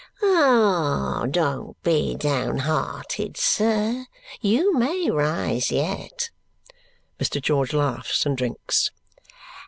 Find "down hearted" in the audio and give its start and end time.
2.15-3.37